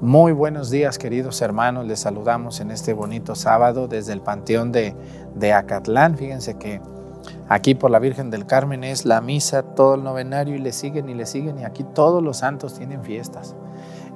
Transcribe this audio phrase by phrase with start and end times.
[0.00, 1.86] Muy buenos días, queridos hermanos.
[1.86, 4.94] Les saludamos en este bonito sábado desde el Panteón de,
[5.34, 6.16] de Acatlán.
[6.16, 6.80] Fíjense que
[7.50, 11.10] aquí por la Virgen del Carmen es la misa, todo el novenario y le siguen
[11.10, 11.58] y le siguen.
[11.58, 13.54] Y aquí todos los santos tienen fiestas.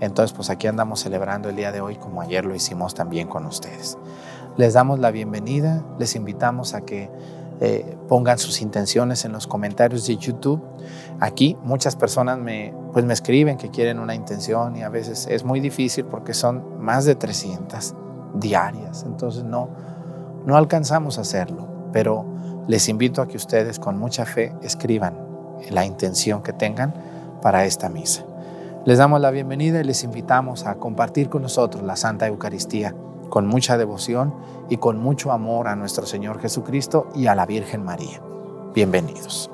[0.00, 3.44] Entonces, pues aquí andamos celebrando el día de hoy como ayer lo hicimos también con
[3.44, 3.98] ustedes.
[4.56, 7.10] Les damos la bienvenida, les invitamos a que
[7.60, 10.62] eh, pongan sus intenciones en los comentarios de YouTube.
[11.20, 15.44] Aquí muchas personas me, pues me escriben que quieren una intención y a veces es
[15.44, 17.94] muy difícil porque son más de 300
[18.34, 19.68] diarias, entonces no,
[20.44, 22.26] no alcanzamos a hacerlo, pero
[22.66, 25.16] les invito a que ustedes con mucha fe escriban
[25.70, 26.92] la intención que tengan
[27.40, 28.24] para esta misa.
[28.84, 32.94] Les damos la bienvenida y les invitamos a compartir con nosotros la Santa Eucaristía
[33.34, 34.32] con mucha devoción
[34.70, 38.22] y con mucho amor a nuestro Señor Jesucristo y a la Virgen María.
[38.72, 39.50] Bienvenidos.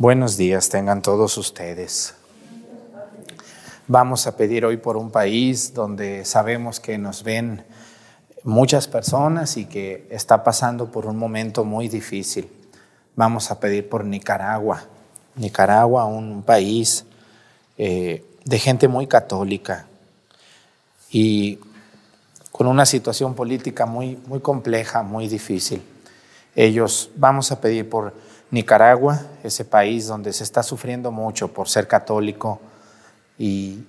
[0.00, 2.14] Buenos días tengan todos ustedes.
[3.88, 7.64] Vamos a pedir hoy por un país donde sabemos que nos ven
[8.44, 12.48] muchas personas y que está pasando por un momento muy difícil.
[13.16, 14.84] Vamos a pedir por Nicaragua.
[15.34, 17.04] Nicaragua, un país
[17.76, 19.88] eh, de gente muy católica
[21.10, 21.58] y
[22.52, 25.82] con una situación política muy, muy compleja, muy difícil.
[26.54, 31.86] Ellos, vamos a pedir por Nicaragua, ese país donde se está sufriendo mucho por ser
[31.86, 32.60] católico
[33.38, 33.84] y,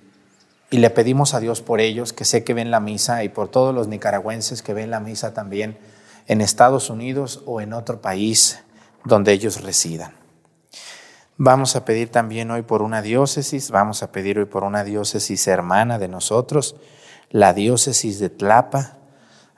[0.70, 3.74] le pedimos a Dios por ellos, que sé que ven la misa y por todos
[3.74, 5.76] los nicaragüenses que ven la misa también
[6.28, 8.62] en Estados Unidos o en otro país
[9.04, 10.12] donde ellos residan.
[11.36, 15.48] Vamos a pedir también hoy por una diócesis, vamos a pedir hoy por una diócesis
[15.48, 16.76] hermana de nosotros,
[17.30, 18.98] la diócesis de Tlapa,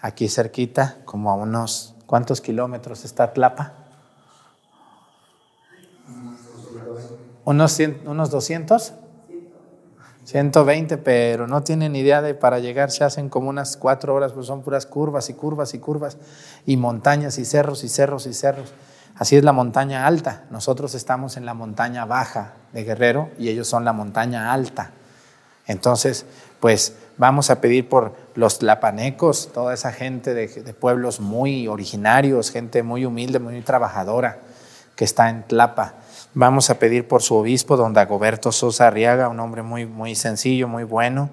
[0.00, 3.81] aquí cerquita, como a unos, ¿cuántos kilómetros está Tlapa?
[7.44, 8.94] Unos, unos 200,
[10.24, 14.46] 120, pero no tienen idea de para llegar se hacen como unas cuatro horas, pues
[14.46, 16.16] son puras curvas y curvas y curvas
[16.64, 18.72] y montañas y cerros y cerros y cerros.
[19.16, 20.44] Así es la montaña alta.
[20.50, 24.92] Nosotros estamos en la montaña baja de Guerrero y ellos son la montaña alta.
[25.66, 26.24] Entonces,
[26.60, 32.82] pues Vamos a pedir por los tlapanecos, toda esa gente de pueblos muy originarios, gente
[32.82, 34.40] muy humilde, muy trabajadora
[34.96, 35.94] que está en Tlapa.
[36.34, 40.66] Vamos a pedir por su obispo, don Dagoberto Sosa Arriaga, un hombre muy, muy sencillo,
[40.66, 41.28] muy bueno.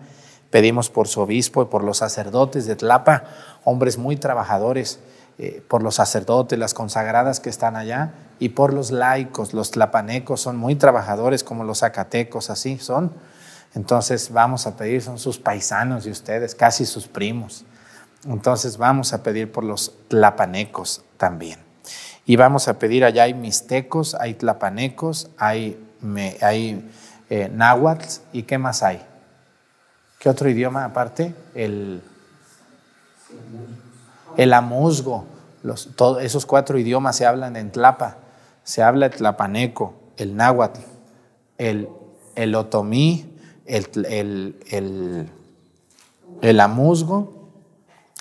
[0.50, 3.24] Pedimos por su obispo y por los sacerdotes de Tlapa,
[3.64, 5.00] hombres muy trabajadores,
[5.38, 10.42] eh, por los sacerdotes, las consagradas que están allá, y por los laicos, los tlapanecos
[10.42, 13.14] son muy trabajadores como los zacatecos, así son.
[13.76, 17.64] Entonces vamos a pedir, son sus paisanos y ustedes, casi sus primos.
[18.28, 21.69] Entonces vamos a pedir por los tlapanecos también.
[22.30, 25.84] Y vamos a pedir, allá hay mixtecos, hay tlapanecos, hay,
[26.42, 26.88] hay
[27.28, 29.04] eh, náhuatl, ¿y qué más hay?
[30.20, 31.34] ¿Qué otro idioma aparte?
[31.56, 32.04] El,
[34.38, 35.26] el amuzgo.
[36.22, 38.18] Esos cuatro idiomas se hablan en Tlapa.
[38.64, 40.82] Se habla el tlapaneco, el náhuatl,
[41.58, 41.90] el,
[42.36, 45.30] el otomí, el, el, el,
[46.44, 47.50] el amuzgo.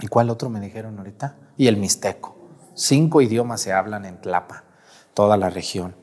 [0.01, 1.37] ¿Y cuál otro me dijeron ahorita?
[1.59, 2.38] Y el mixteco.
[2.79, 4.63] Cinco idiomas se hablan en Tlapa,
[5.13, 5.97] toda la región.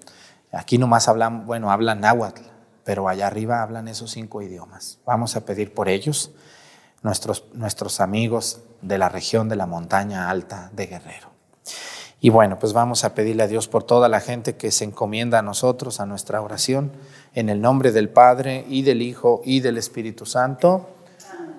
[0.51, 2.41] Aquí nomás hablan, bueno, hablan náhuatl,
[2.83, 4.99] pero allá arriba hablan esos cinco idiomas.
[5.05, 6.31] Vamos a pedir por ellos,
[7.01, 11.29] nuestros, nuestros amigos de la región de la montaña alta de Guerrero.
[12.19, 15.39] Y bueno, pues vamos a pedirle a Dios por toda la gente que se encomienda
[15.39, 16.91] a nosotros, a nuestra oración,
[17.33, 20.89] en el nombre del Padre y del Hijo y del Espíritu Santo.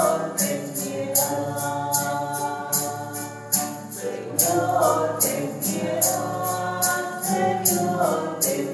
[0.00, 0.32] Señor,
[5.20, 6.80] te quiero,
[7.22, 8.69] Señor, te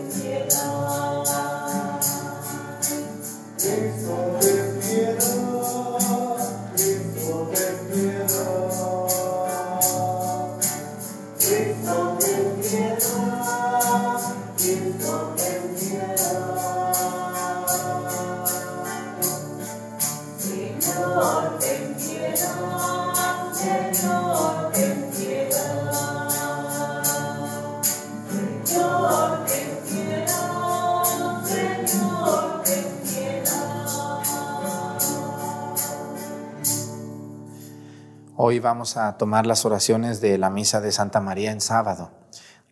[38.49, 42.13] Hoy vamos a tomar las oraciones de la misa de Santa María en sábado.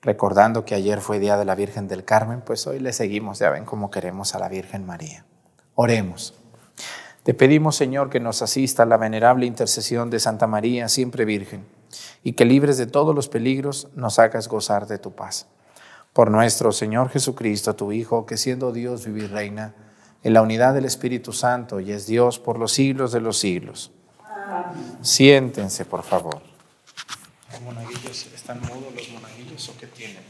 [0.02, 3.50] Recordando que ayer fue día de la Virgen del Carmen, pues hoy le seguimos, ya
[3.50, 5.24] ven cómo queremos a la Virgen María.
[5.74, 6.34] Oremos.
[7.24, 11.66] Te pedimos, Señor, que nos asista a la venerable intercesión de Santa María, siempre Virgen,
[12.22, 15.48] y que libres de todos los peligros nos hagas gozar de tu paz.
[16.12, 19.74] Por nuestro Señor Jesucristo, tu Hijo, que siendo Dios vive y reina
[20.22, 23.90] en la unidad del Espíritu Santo y es Dios por los siglos de los siglos.
[25.02, 26.42] Siéntense, por favor.
[27.52, 30.22] ¿Los monaguillos están mudos los monaguillos o qué tienen?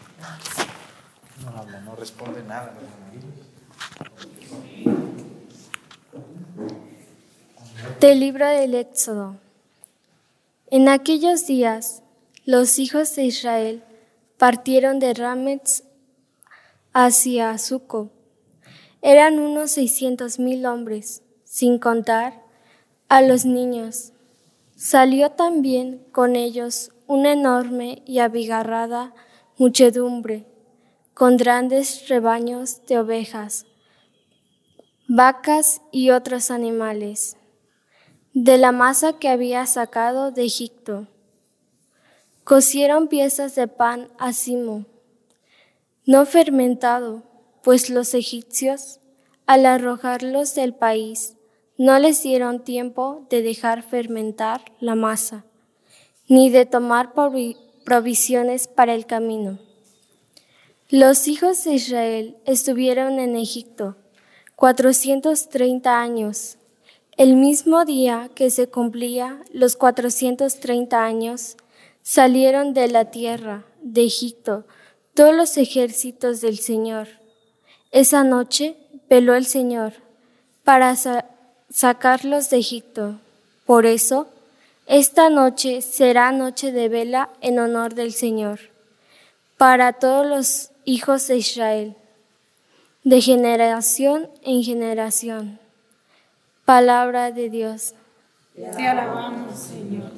[1.42, 3.44] No hablan, no responden nada los monaguillos.
[8.00, 9.36] Del libro del Éxodo.
[10.70, 12.02] En aquellos días,
[12.44, 13.84] los hijos de Israel
[14.38, 15.84] partieron de Rametz
[16.92, 18.10] hacia Suco.
[19.02, 22.42] Eran unos seiscientos mil hombres, sin contar
[23.08, 24.13] a los niños.
[24.76, 29.14] Salió también con ellos una enorme y abigarrada
[29.56, 30.46] muchedumbre,
[31.14, 33.66] con grandes rebaños de ovejas,
[35.06, 37.36] vacas y otros animales,
[38.32, 41.06] de la masa que había sacado de Egipto.
[42.42, 44.86] Cocieron piezas de pan asimo,
[46.04, 47.22] no fermentado,
[47.62, 48.98] pues los egipcios,
[49.46, 51.36] al arrojarlos del país,
[51.76, 55.44] no les dieron tiempo de dejar fermentar la masa,
[56.28, 57.12] ni de tomar
[57.84, 59.58] provisiones para el camino.
[60.90, 63.96] Los hijos de Israel estuvieron en Egipto
[64.54, 66.58] cuatrocientos treinta años.
[67.16, 71.56] El mismo día que se cumplía los 430 años,
[72.02, 74.64] salieron de la tierra de Egipto
[75.14, 77.08] todos los ejércitos del Señor.
[77.90, 78.76] Esa noche
[79.08, 79.94] peló el Señor
[80.64, 80.90] para
[81.74, 83.18] sacarlos de Egipto.
[83.66, 84.28] Por eso,
[84.86, 88.60] esta noche será noche de vela en honor del Señor,
[89.58, 91.96] para todos los hijos de Israel,
[93.02, 95.58] de generación en generación.
[96.64, 97.94] Palabra de Dios.
[98.54, 100.12] Te alabamos, Señor.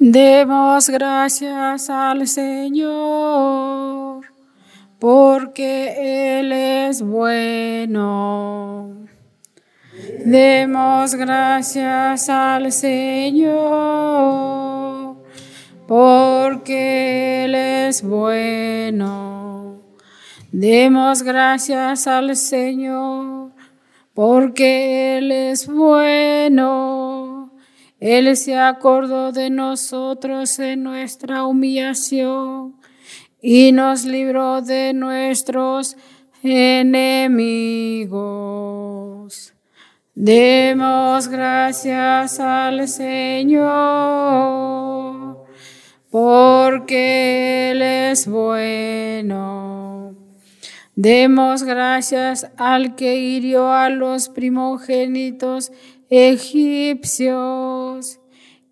[0.00, 3.97] Demos gracias al Señor,
[4.98, 9.06] porque Él es bueno.
[10.24, 13.56] Demos gracias al Señor,
[15.86, 19.82] porque Él es bueno.
[20.50, 23.52] Demos gracias al Señor,
[24.14, 27.18] porque Él es bueno
[28.00, 32.76] él se acordó de nosotros en nuestra humillación
[33.40, 35.96] y nos libró de nuestros
[36.42, 38.18] enemigos.
[40.14, 43.68] Demos gracias al Señor,
[46.10, 50.16] porque Él es bueno.
[50.96, 55.70] Demos gracias al que hirió a los primogénitos
[56.10, 57.38] egipcios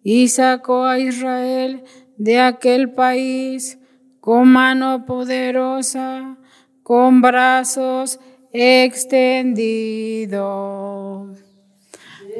[0.03, 1.85] y sacó a Israel
[2.17, 3.79] de aquel país
[4.27, 6.37] con mano poderosa,
[6.83, 8.19] con brazos
[8.53, 9.39] extendidos.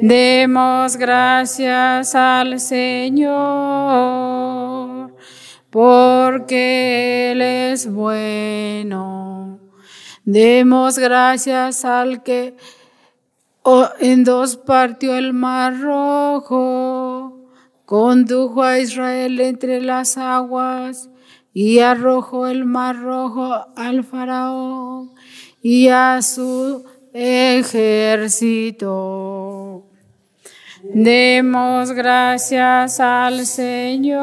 [0.01, 3.31] Demos gracias al Señor,
[5.69, 9.61] porque Él es bueno.
[10.25, 12.57] Demos gracias al que
[14.01, 17.49] en dos partió el mar rojo,
[17.85, 21.09] condujo a Israel entre las aguas
[21.59, 25.09] y arrojó el mar rojo al faraón
[25.63, 26.85] y a su
[27.15, 28.85] ejército.
[30.83, 34.19] Demos gracias al Señor,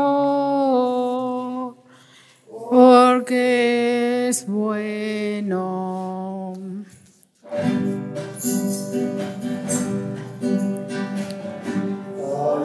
[2.71, 6.53] porque es bueno.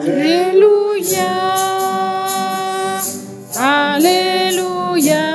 [0.00, 1.79] Aleluya,
[3.60, 5.29] aleluya,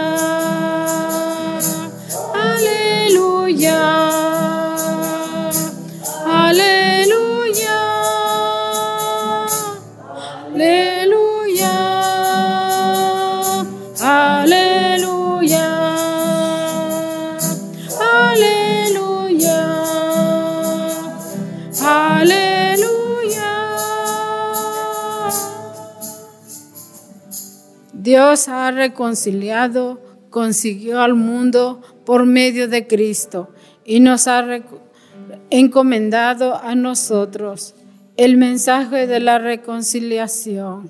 [28.25, 30.01] Dios ha reconciliado,
[30.31, 33.51] consiguió al mundo por medio de Cristo
[33.85, 34.43] y nos ha
[35.51, 37.75] encomendado a nosotros
[38.17, 40.89] el mensaje de la reconciliación.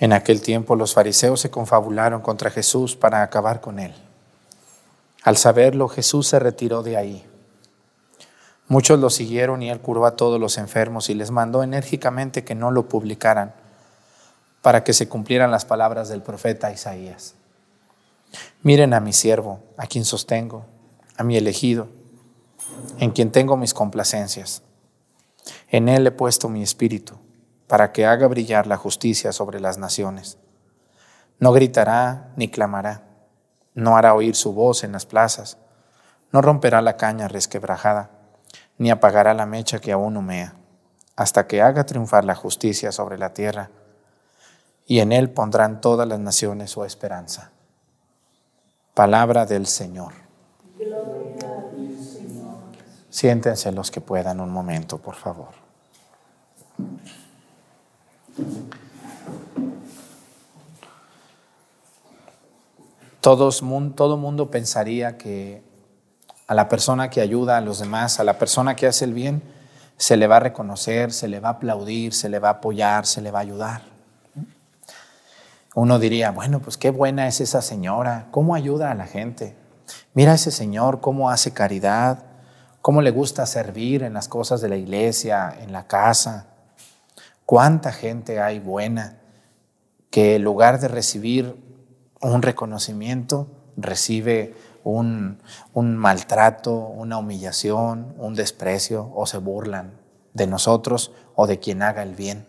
[0.00, 3.94] En aquel tiempo los fariseos se confabularon contra Jesús para acabar con él.
[5.24, 7.26] Al saberlo, Jesús se retiró de ahí.
[8.68, 12.54] Muchos lo siguieron y él curó a todos los enfermos y les mandó enérgicamente que
[12.54, 13.54] no lo publicaran
[14.62, 17.34] para que se cumplieran las palabras del profeta Isaías.
[18.62, 20.66] Miren a mi siervo, a quien sostengo,
[21.16, 21.88] a mi elegido,
[22.98, 24.62] en quien tengo mis complacencias.
[25.70, 27.18] En él he puesto mi espíritu
[27.68, 30.38] para que haga brillar la justicia sobre las naciones.
[31.38, 33.02] No gritará ni clamará,
[33.74, 35.58] no hará oír su voz en las plazas,
[36.32, 38.10] no romperá la caña resquebrajada,
[38.78, 40.54] ni apagará la mecha que aún humea,
[41.14, 43.70] hasta que haga triunfar la justicia sobre la tierra,
[44.86, 47.52] y en él pondrán todas las naciones su esperanza.
[48.94, 50.12] Palabra del Señor.
[53.10, 55.50] Siéntense los que puedan un momento, por favor.
[63.20, 63.62] Todos,
[63.94, 65.62] todo mundo pensaría que
[66.46, 69.42] a la persona que ayuda a los demás, a la persona que hace el bien,
[69.98, 73.04] se le va a reconocer, se le va a aplaudir, se le va a apoyar,
[73.04, 73.82] se le va a ayudar.
[75.74, 79.56] Uno diría, bueno, pues qué buena es esa señora, cómo ayuda a la gente.
[80.14, 82.24] Mira a ese señor, cómo hace caridad,
[82.80, 86.46] cómo le gusta servir en las cosas de la iglesia, en la casa.
[87.48, 89.22] Cuánta gente hay buena
[90.10, 91.56] que en lugar de recibir
[92.20, 95.38] un reconocimiento, recibe un,
[95.74, 99.98] maltrato, una humillación, un desprecio o se burlan
[100.34, 102.46] de nosotros o de quien haga el bien.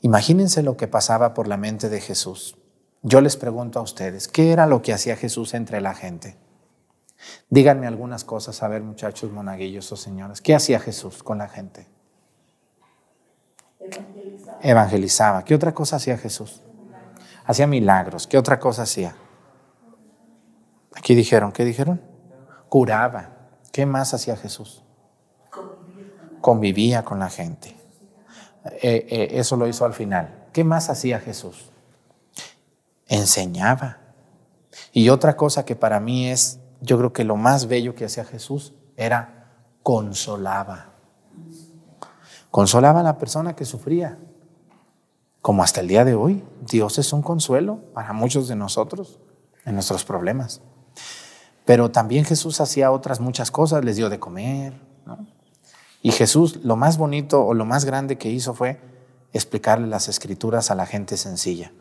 [0.00, 2.56] Imagínense lo que pasaba por la mente de Jesús.
[3.02, 6.38] Yo les pregunto a ustedes, ¿qué era lo que hacía Jesús entre la gente?
[7.50, 11.88] Díganme algunas cosas, a ver muchachos monaguillos o señoras, ¿qué hacía Jesús con la gente?
[13.82, 14.58] Evangelizaba.
[14.62, 15.44] Evangelizaba.
[15.44, 16.62] ¿Qué otra cosa hacía Jesús?
[17.44, 18.26] Hacía milagros.
[18.26, 19.16] ¿Qué otra cosa hacía?
[20.94, 22.00] Aquí dijeron, ¿qué dijeron?
[22.68, 23.30] Curaba.
[23.72, 24.84] ¿Qué más hacía Jesús?
[26.40, 27.76] Convivía con la gente.
[28.64, 30.46] Eh, eh, eso lo hizo al final.
[30.52, 31.70] ¿Qué más hacía Jesús?
[33.08, 33.98] Enseñaba.
[34.92, 38.24] Y otra cosa que para mí es, yo creo que lo más bello que hacía
[38.24, 39.50] Jesús era
[39.82, 40.91] consolaba.
[42.52, 44.18] Consolaba a la persona que sufría.
[45.40, 49.18] Como hasta el día de hoy, Dios es un consuelo para muchos de nosotros
[49.64, 50.60] en nuestros problemas.
[51.64, 54.74] Pero también Jesús hacía otras muchas cosas, les dio de comer.
[56.02, 58.78] Y Jesús lo más bonito o lo más grande que hizo fue
[59.32, 61.72] explicarle las escrituras a la gente sencilla.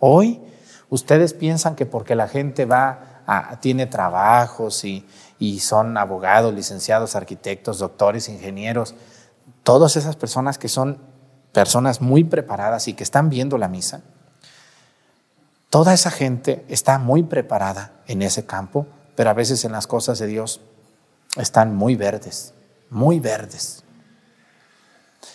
[0.00, 0.42] Hoy
[0.90, 5.06] ustedes piensan que porque la gente va, tiene trabajos y,
[5.38, 8.96] y son abogados, licenciados, arquitectos, doctores, ingenieros,
[9.68, 10.98] todas esas personas que son
[11.52, 14.00] personas muy preparadas y que están viendo la misa,
[15.68, 18.86] toda esa gente está muy preparada en ese campo
[19.18, 20.60] pero a veces en las cosas de Dios
[21.36, 22.54] están muy verdes,
[22.88, 23.82] muy verdes.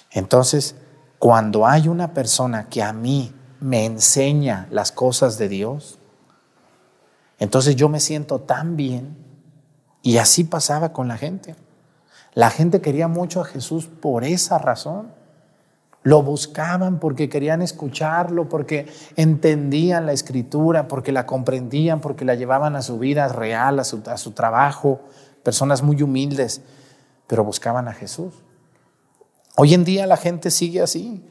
[0.09, 0.75] Entonces,
[1.19, 5.99] cuando hay una persona que a mí me enseña las cosas de Dios,
[7.39, 9.17] entonces yo me siento tan bien.
[10.01, 11.53] Y así pasaba con la gente.
[12.35, 15.11] La gente quería mucho a Jesús por esa razón.
[16.01, 22.75] Lo buscaban porque querían escucharlo, porque entendían la escritura, porque la comprendían, porque la llevaban
[22.75, 25.01] a su vida real, a su, trabajo,
[25.43, 26.61] personas muy humildes,
[27.27, 28.33] pero buscaban a Jesús.
[29.55, 31.29] Hoy en día la gente sigue así.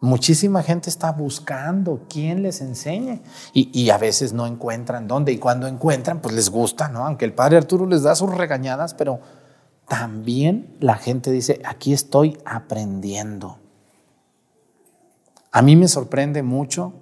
[0.00, 3.20] Muchísima gente está buscando quién les enseñe
[3.52, 7.04] y, y, a veces no encuentran dónde y cuando encuentran pues les gusta, ¿no?
[7.04, 9.18] Aunque el padre Arturo les da sus regañadas, pero
[9.88, 13.58] también la gente dice, aquí estoy aprendiendo.
[15.50, 16.92] A mí me sorprende mucho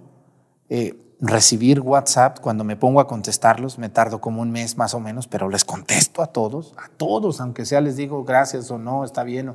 [0.69, 5.01] eh, recibir WhatsApp cuando me pongo a contestarlos, me tardo como un mes más o
[5.01, 9.05] menos, pero les contesto a todos, a todos, aunque sea les digo gracias o no,
[9.05, 9.55] está bien,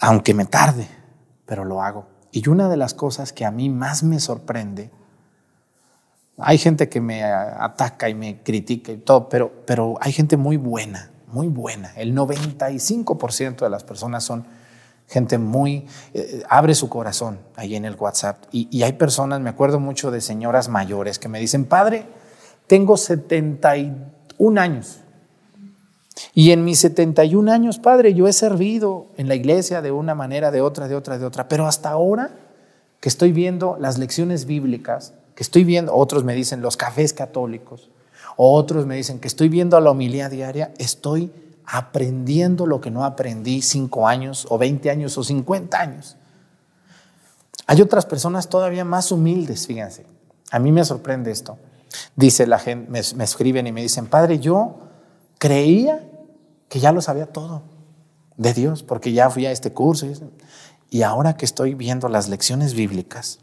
[0.00, 0.88] aunque me tarde,
[1.46, 2.06] pero lo hago.
[2.32, 4.90] Y una de las cosas que a mí más me sorprende,
[6.38, 10.56] hay gente que me ataca y me critica y todo, pero, pero hay gente muy
[10.56, 11.92] buena, muy buena.
[11.96, 14.44] El 95% de las personas son
[15.08, 18.44] gente muy, eh, abre su corazón ahí en el WhatsApp.
[18.50, 22.06] Y, hay personas, me acuerdo mucho de señoras mayores que me dicen, padre,
[22.66, 25.00] tengo 71 años.
[26.34, 30.50] Y en mis 71 años, padre, yo he servido en la iglesia de una manera,
[30.50, 31.48] de otra, de otra, de otra.
[31.48, 32.30] Pero hasta ahora
[33.00, 37.90] que estoy viendo las lecciones bíblicas, que estoy viendo, otros me dicen los cafés católicos,
[38.36, 41.32] otros me dicen que estoy viendo la homilía diaria, estoy
[41.64, 46.16] aprendiendo lo que no aprendí cinco años o 20 años o 50 años.
[47.66, 50.04] Hay otras personas todavía más humildes, fíjense.
[50.50, 51.58] A mí me sorprende esto.
[52.16, 54.76] Dice la gente, me escriben y me dicen, Padre, yo
[55.38, 56.08] creía
[56.68, 57.62] que ya lo sabía todo
[58.36, 60.06] de Dios, porque ya fui a este curso.
[60.90, 63.40] Y ahora que estoy viendo las lecciones bíblicas,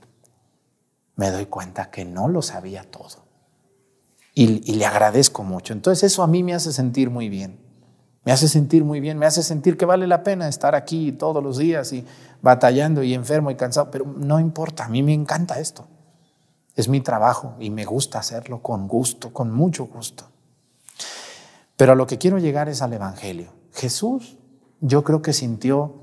[1.15, 3.28] me doy cuenta que no lo sabía todo.
[4.41, 5.73] Y, le agradezco mucho.
[5.73, 7.59] Entonces eso a mí me hace sentir muy bien.
[8.23, 11.43] Me hace sentir muy bien, me hace sentir que vale la pena estar aquí todos
[11.43, 12.05] los días y
[12.41, 15.87] batallando y enfermo y cansado, pero no importa, a mí me encanta esto.
[16.73, 20.29] Es mi trabajo y me gusta hacerlo con gusto, con mucho gusto.
[21.75, 23.51] Pero a lo que quiero llegar es al Evangelio.
[23.73, 24.37] Jesús
[24.79, 25.95] yo creo que sintió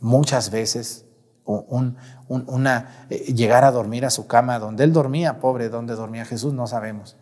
[0.00, 1.06] muchas veces
[1.44, 6.54] una, eh, llegar a dormir a su cama donde él dormía, pobre, donde dormía Jesús,
[6.54, 7.16] no sabemos.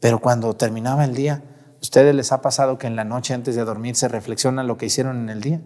[0.00, 1.42] Pero cuando terminaba el día,
[1.80, 4.86] ¿ustedes les ha pasado que en la noche antes de dormir se reflexionan lo que
[4.86, 5.60] hicieron en el día?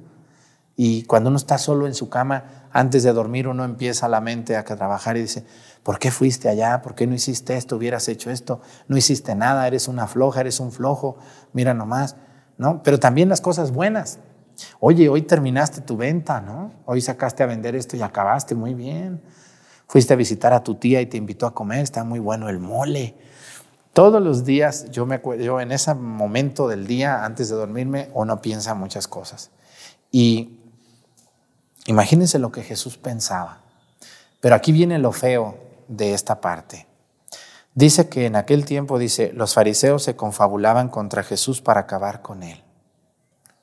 [0.77, 4.57] Y cuando uno está solo en su cama, antes de dormir, uno empieza la mente
[4.57, 5.45] a trabajar y dice,
[5.83, 6.81] ¿por qué fuiste allá?
[6.81, 7.77] ¿Por qué no hiciste esto?
[7.77, 8.63] Hubieras hecho esto.
[8.89, 11.19] No hiciste nada, eres una floja, eres un flojo,
[11.53, 12.17] mira nomás.
[12.57, 12.83] ¿No?
[12.83, 14.21] Pero también las cosas buenas.
[14.81, 16.73] Oye, hoy terminaste tu venta, ¿no?
[16.85, 19.23] Hoy sacaste a vender esto y acabaste muy bien.
[19.87, 22.59] Fuiste a visitar a tu tía y te invitó a comer, está muy bueno el
[22.59, 23.17] mole.
[23.93, 28.11] Todos los días, yo me acuerdo, yo en ese momento del día, antes de dormirme,
[28.15, 29.51] uno piensa muchas cosas.
[30.13, 30.61] Y
[31.87, 33.63] imagínense lo que Jesús pensaba.
[34.41, 36.87] Pero aquí viene lo feo de esta parte.
[37.75, 42.43] Dice que en aquel tiempo, dice, los fariseos se confabulaban contra Jesús para acabar con
[42.43, 42.63] él.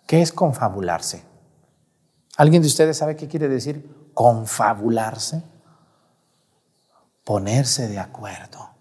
[0.05, 1.23] ¿Qué es confabularse?
[2.37, 5.43] ¿Alguien de ustedes sabe qué quiere decir confabularse?
[7.23, 8.76] Ponerse de acuerdo.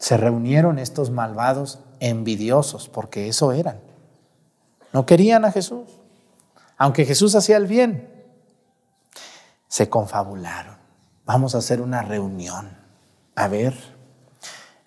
[0.00, 3.80] Se reunieron estos malvados envidiosos, porque eso eran.
[4.92, 5.88] No querían a Jesús,
[6.76, 8.10] aunque Jesús hacía el bien.
[9.68, 10.76] Se confabularon.
[11.24, 12.76] Vamos a hacer una reunión.
[13.36, 13.78] A ver,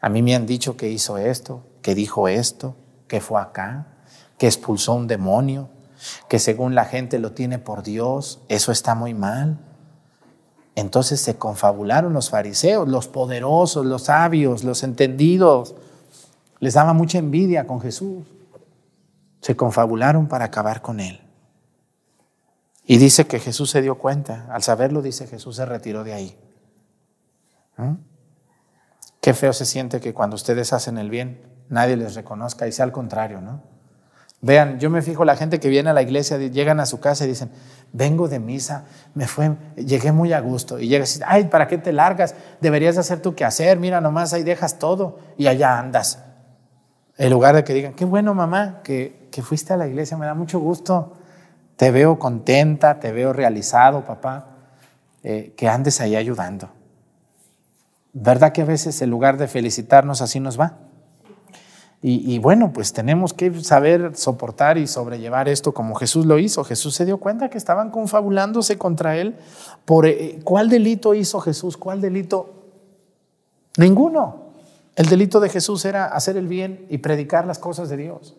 [0.01, 2.75] a mí me han dicho que hizo esto, que dijo esto,
[3.07, 3.87] que fue acá
[4.43, 5.69] que expulsó un demonio,
[6.27, 9.57] que según la gente lo tiene por Dios, eso está muy mal.
[10.75, 15.75] Entonces se confabularon los fariseos, los poderosos, los sabios, los entendidos.
[16.59, 18.25] Les daba mucha envidia con Jesús.
[19.41, 21.21] Se confabularon para acabar con él.
[22.85, 24.47] Y dice que Jesús se dio cuenta.
[24.51, 26.37] Al saberlo, dice Jesús se retiró de ahí.
[27.77, 27.93] ¿Mm?
[29.21, 32.85] Qué feo se siente que cuando ustedes hacen el bien, nadie les reconozca y sea
[32.85, 33.72] al contrario, ¿no?
[34.43, 37.23] Vean, yo me fijo la gente que viene a la iglesia, llegan a su casa
[37.23, 37.49] y dicen,
[37.93, 40.79] vengo de misa, me fue, llegué muy a gusto.
[40.79, 42.35] Y llegas y dices, ay, ¿para qué te largas?
[42.59, 46.25] Deberías hacer tu hacer, mira nomás, ahí dejas todo y allá andas.
[47.17, 50.25] En lugar de que digan, qué bueno mamá, que, que fuiste a la iglesia, me
[50.25, 51.13] da mucho gusto,
[51.77, 54.47] te veo contenta, te veo realizado, papá,
[55.23, 56.69] eh, que andes ahí ayudando.
[58.11, 60.79] ¿Verdad que a veces en lugar de felicitarnos así nos va?
[62.05, 66.65] Y, bueno, pues tenemos que saber soportar y sobrellevar esto como Jesús lo hizo.
[66.65, 69.37] Jesús se dio cuenta que estaban confabulándose contra él.
[69.85, 71.77] Por, eh, ¿Cuál delito hizo Jesús?
[71.77, 72.55] ¿Cuál delito?
[73.77, 74.49] Ninguno.
[74.97, 78.35] El delito de Jesús era hacer el bien y predicar las cosas de Dios.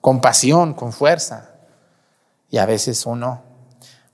[0.00, 1.50] Con pasión, con fuerza.
[2.50, 3.42] Y a veces uno,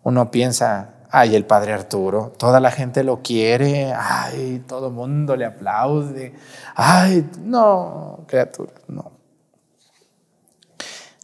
[0.03, 5.35] uno piensa, Ay, el padre Arturo, toda la gente lo quiere, ay, todo el mundo
[5.35, 6.35] le aplaude.
[6.75, 9.13] Ay, no, criatura, no.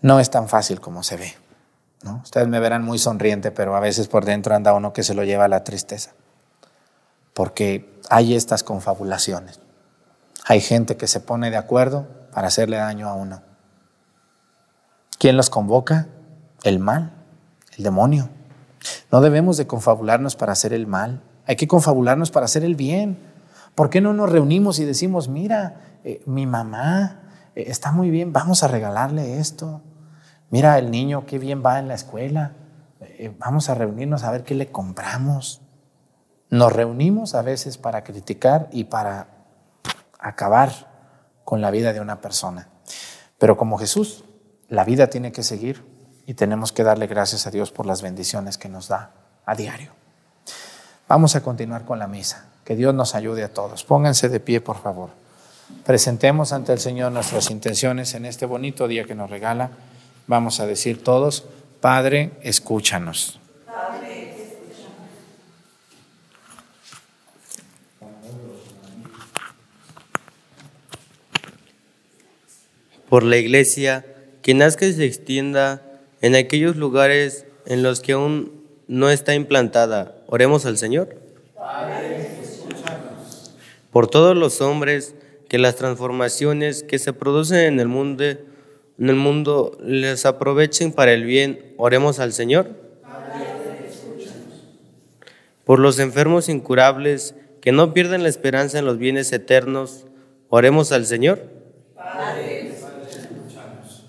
[0.00, 1.34] No es tan fácil como se ve.
[2.04, 2.22] ¿no?
[2.24, 5.24] Ustedes me verán muy sonriente, pero a veces por dentro anda uno que se lo
[5.24, 6.12] lleva a la tristeza.
[7.34, 9.60] Porque hay estas confabulaciones.
[10.46, 13.42] Hay gente que se pone de acuerdo para hacerle daño a uno.
[15.18, 16.06] ¿Quién los convoca?
[16.62, 17.12] El mal,
[17.76, 18.30] el demonio.
[19.10, 23.18] No debemos de confabularnos para hacer el mal, hay que confabularnos para hacer el bien.
[23.74, 27.22] ¿Por qué no nos reunimos y decimos, mira, eh, mi mamá
[27.54, 29.82] eh, está muy bien, vamos a regalarle esto?
[30.50, 32.52] Mira, el niño qué bien va en la escuela,
[33.00, 35.62] eh, vamos a reunirnos a ver qué le compramos.
[36.50, 39.28] Nos reunimos a veces para criticar y para
[40.18, 40.70] acabar
[41.44, 42.68] con la vida de una persona.
[43.38, 44.24] Pero como Jesús,
[44.68, 45.84] la vida tiene que seguir
[46.26, 49.10] y tenemos que darle gracias a Dios por las bendiciones que nos da
[49.44, 49.92] a diario.
[51.08, 52.46] Vamos a continuar con la misa.
[52.64, 53.84] Que Dios nos ayude a todos.
[53.84, 55.10] Pónganse de pie, por favor.
[55.84, 59.70] Presentemos ante el Señor nuestras intenciones en este bonito día que nos regala.
[60.26, 61.44] Vamos a decir todos,
[61.80, 63.40] Padre, escúchanos.
[73.08, 74.06] Por la iglesia,
[74.40, 75.82] que nazca y se extienda
[76.22, 80.16] en aquellos lugares en los que aún no está implantada.
[80.28, 81.16] Oremos al Señor.
[83.90, 85.14] Por todos los hombres,
[85.48, 88.40] que las transformaciones que se producen en el mundo, en
[88.98, 91.74] el mundo les aprovechen para el bien.
[91.76, 92.70] Oremos al Señor.
[95.64, 100.06] Por los enfermos incurables, que no pierdan la esperanza en los bienes eternos.
[100.48, 101.61] Oremos al Señor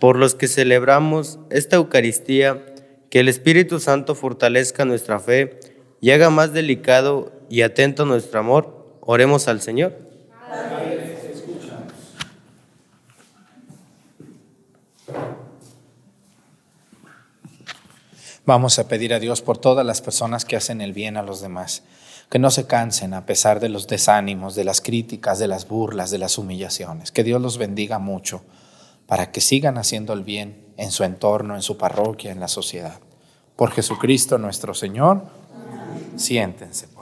[0.03, 2.61] por los que celebramos esta Eucaristía,
[3.09, 5.61] que el Espíritu Santo fortalezca nuestra fe
[6.01, 8.97] y haga más delicado y atento nuestro amor.
[8.99, 9.97] Oremos al Señor.
[18.45, 21.39] Vamos a pedir a Dios por todas las personas que hacen el bien a los
[21.39, 21.83] demás,
[22.29, 26.11] que no se cansen a pesar de los desánimos, de las críticas, de las burlas,
[26.11, 27.13] de las humillaciones.
[27.13, 28.43] Que Dios los bendiga mucho
[29.07, 32.99] para que sigan haciendo el bien en su entorno, en su parroquia, en la sociedad.
[33.55, 35.23] Por Jesucristo nuestro Señor,
[36.15, 36.92] siéntense.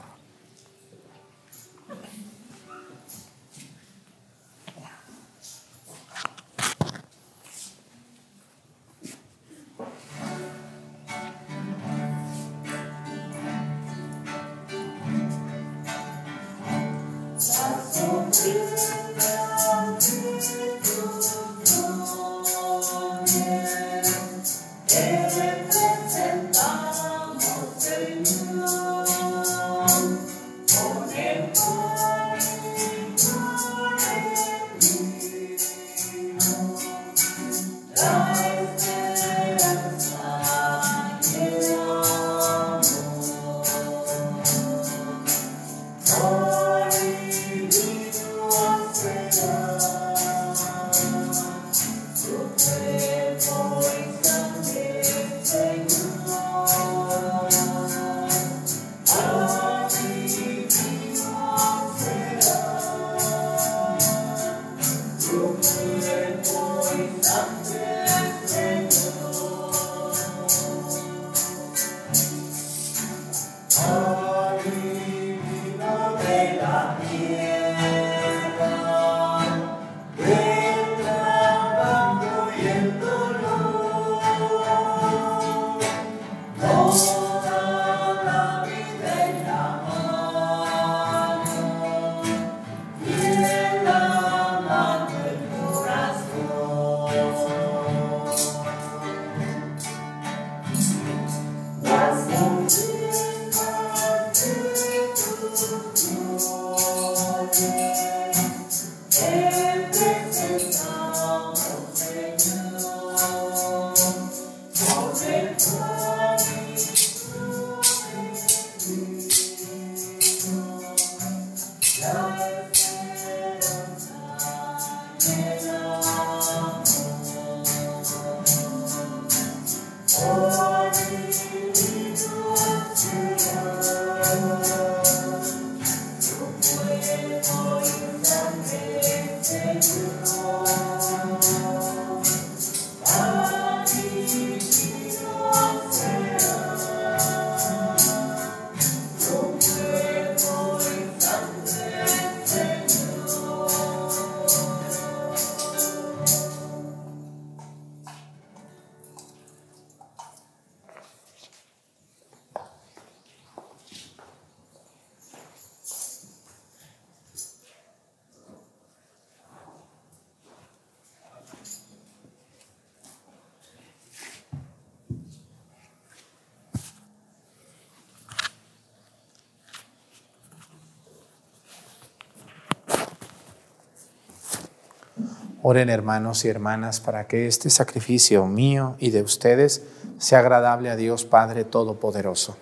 [185.72, 189.84] Oren hermanos y hermanas para que este sacrificio mío y de ustedes
[190.18, 192.58] sea agradable a Dios Padre Todopoderoso.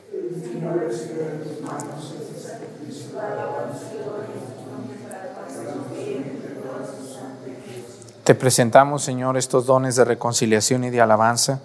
[8.23, 11.61] Te presentamos, Señor, estos dones de reconciliación y de alabanza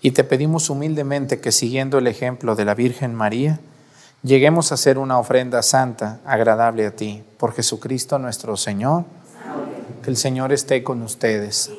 [0.00, 3.60] y te pedimos humildemente que siguiendo el ejemplo de la Virgen María,
[4.24, 9.04] lleguemos a ser una ofrenda santa, agradable a ti, por Jesucristo nuestro Señor
[10.06, 11.70] el Señor esté con ustedes.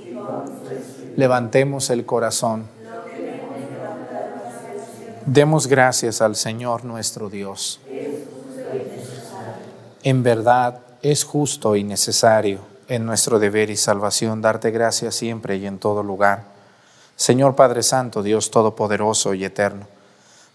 [1.16, 2.68] Levantemos el corazón.
[5.26, 7.80] Demos gracias al Señor nuestro Dios.
[10.04, 15.68] En verdad es justo y necesario en nuestro deber y salvación darte gracias siempre y
[15.68, 16.44] en todo lugar.
[17.16, 19.88] Señor Padre Santo, Dios Todopoderoso y Eterno,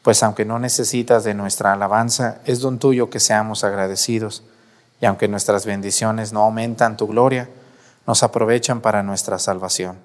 [0.02, 4.42] pues aunque no necesitas de nuestra alabanza, es don tuyo que seamos agradecidos,
[5.04, 7.50] y aunque nuestras bendiciones no aumentan tu gloria,
[8.06, 9.98] nos aprovechan para nuestra salvación.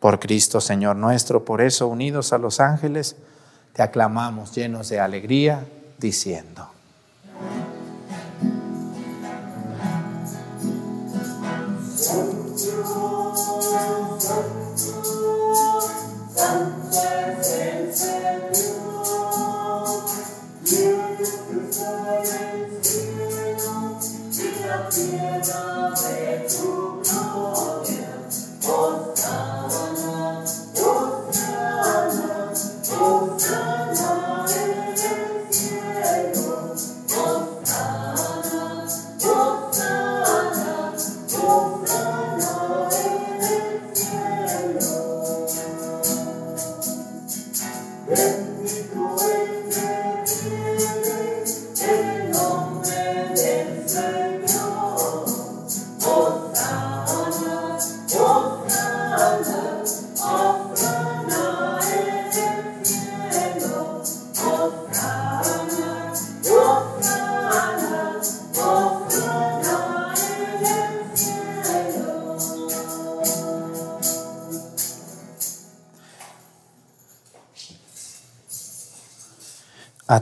[0.00, 3.14] Por Cristo, Señor nuestro, por eso, unidos a los ángeles,
[3.74, 5.64] te aclamamos llenos de alegría,
[5.98, 6.68] diciendo.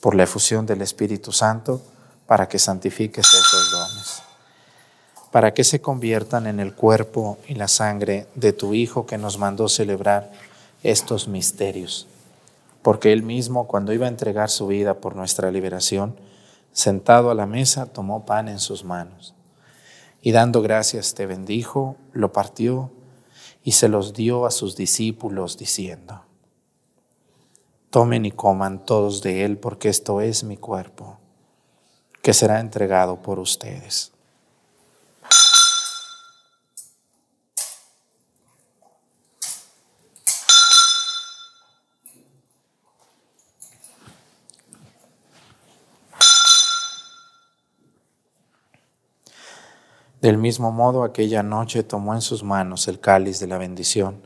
[0.00, 1.82] por la efusión del Espíritu Santo,
[2.26, 4.22] para que santifiques estos dones,
[5.30, 9.38] para que se conviertan en el cuerpo y la sangre de tu Hijo que nos
[9.38, 10.32] mandó celebrar
[10.82, 12.06] estos misterios,
[12.82, 16.16] porque Él mismo, cuando iba a entregar su vida por nuestra liberación,
[16.72, 19.36] sentado a la mesa, tomó pan en sus manos
[20.26, 22.90] y dando gracias te bendijo, lo partió
[23.62, 26.25] y se los dio a sus discípulos diciendo,
[27.96, 31.16] tomen y coman todos de él porque esto es mi cuerpo,
[32.20, 34.12] que será entregado por ustedes.
[50.20, 54.25] Del mismo modo, aquella noche tomó en sus manos el cáliz de la bendición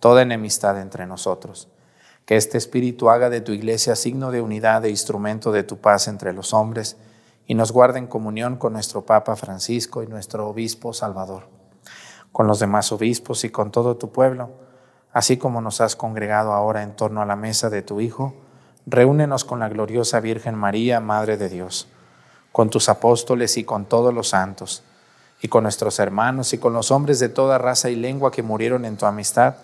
[0.00, 1.68] toda enemistad entre nosotros.
[2.24, 6.08] Que este Espíritu haga de tu iglesia signo de unidad e instrumento de tu paz
[6.08, 6.96] entre los hombres
[7.46, 11.48] y nos guarde en comunión con nuestro Papa Francisco y nuestro Obispo Salvador,
[12.30, 14.50] con los demás obispos y con todo tu pueblo,
[15.12, 18.34] así como nos has congregado ahora en torno a la mesa de tu Hijo,
[18.86, 21.88] reúnenos con la gloriosa Virgen María, Madre de Dios,
[22.52, 24.82] con tus apóstoles y con todos los santos,
[25.40, 28.84] y con nuestros hermanos y con los hombres de toda raza y lengua que murieron
[28.84, 29.54] en tu amistad,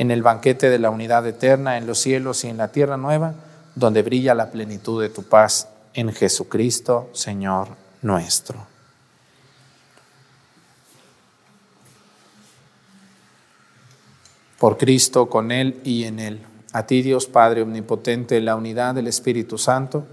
[0.00, 3.34] en el banquete de la unidad eterna en los cielos y en la tierra nueva,
[3.74, 7.68] donde brilla la plenitud de tu paz en Jesucristo, Señor
[8.00, 8.66] nuestro.
[14.58, 16.46] Por Cristo, con Él y en Él.
[16.72, 20.06] A ti, Dios Padre Omnipotente, en la unidad del Espíritu Santo,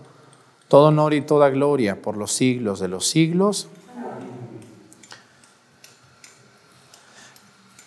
[0.68, 3.70] todo honor y toda gloria por los siglos de los siglos.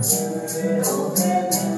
[0.00, 1.77] Open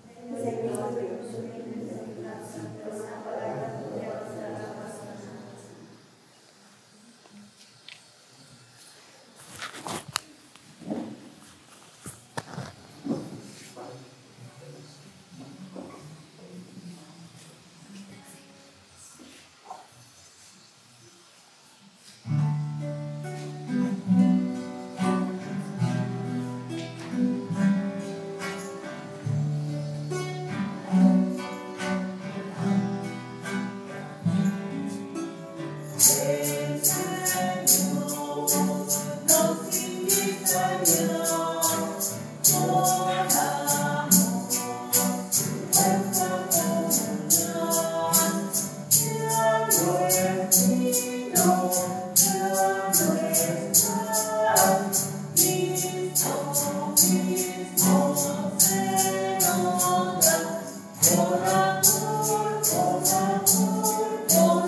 [62.73, 64.60] Amor, amor, amor.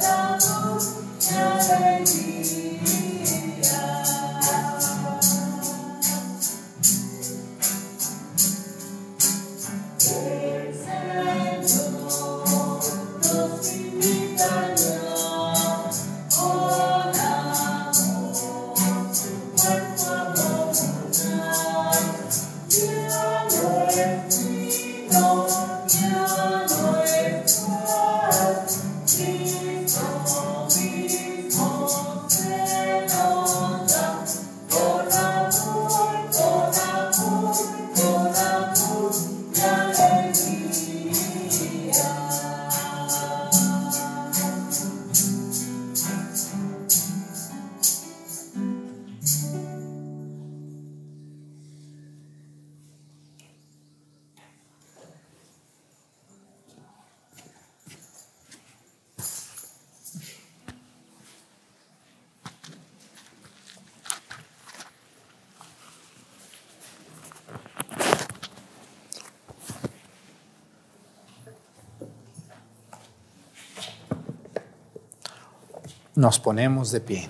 [76.15, 77.27] Nos ponemos de pie.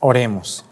[0.00, 0.64] Oremos.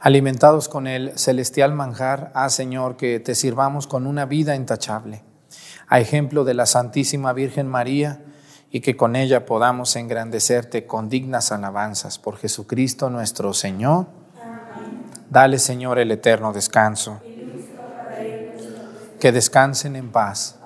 [0.00, 5.22] Alimentados con el celestial manjar, haz Señor que te sirvamos con una vida intachable,
[5.88, 8.20] a ejemplo de la Santísima Virgen María,
[8.70, 14.06] y que con ella podamos engrandecerte con dignas alabanzas por Jesucristo nuestro Señor.
[15.30, 17.22] Dale, Señor, el eterno descanso.
[19.18, 20.56] Que descansen en paz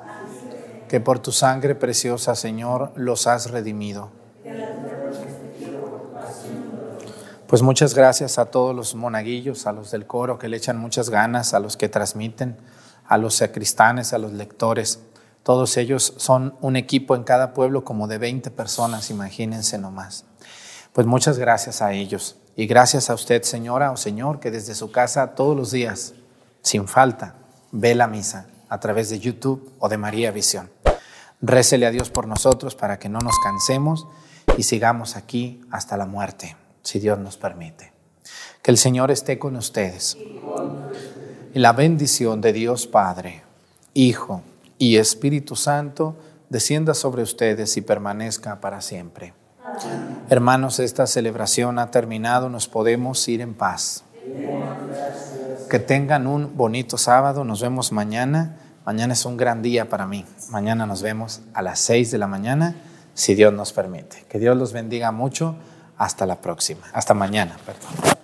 [0.90, 4.10] que por tu sangre preciosa, Señor, los has redimido.
[7.46, 11.08] Pues muchas gracias a todos los monaguillos, a los del coro que le echan muchas
[11.08, 12.56] ganas, a los que transmiten,
[13.06, 14.98] a los sacristanes, a los lectores.
[15.44, 20.24] Todos ellos son un equipo en cada pueblo como de 20 personas, imagínense nomás.
[20.92, 22.36] Pues muchas gracias a ellos.
[22.56, 26.14] Y gracias a usted, señora o señor, que desde su casa todos los días,
[26.62, 27.36] sin falta,
[27.70, 30.70] ve la misa a través de YouTube o de María Visión.
[31.42, 34.06] Récele a Dios por nosotros para que no nos cansemos
[34.56, 37.92] y sigamos aquí hasta la muerte, si Dios nos permite.
[38.62, 40.18] Que el Señor esté con ustedes.
[41.54, 43.42] Y la bendición de Dios Padre,
[43.94, 44.42] Hijo
[44.78, 46.16] y Espíritu Santo
[46.48, 49.32] descienda sobre ustedes y permanezca para siempre.
[50.28, 54.04] Hermanos, esta celebración ha terminado, nos podemos ir en paz.
[55.70, 58.56] Que tengan un bonito sábado, nos vemos mañana.
[58.90, 60.24] Mañana es un gran día para mí.
[60.48, 62.74] Mañana nos vemos a las 6 de la mañana,
[63.14, 64.24] si Dios nos permite.
[64.28, 65.54] Que Dios los bendiga mucho.
[65.96, 66.80] Hasta la próxima.
[66.92, 68.19] Hasta mañana, perdón.